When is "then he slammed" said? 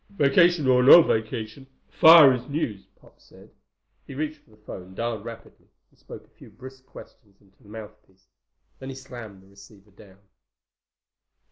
8.79-9.43